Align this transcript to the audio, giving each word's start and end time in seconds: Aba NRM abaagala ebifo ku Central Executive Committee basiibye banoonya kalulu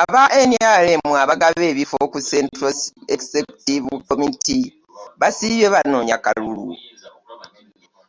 Aba 0.00 0.22
NRM 0.50 1.04
abaagala 1.22 1.62
ebifo 1.72 1.96
ku 2.12 2.18
Central 2.30 2.76
Executive 3.14 3.88
Committee 4.08 4.64
basiibye 5.20 5.68
banoonya 5.74 6.16
kalulu 6.24 6.66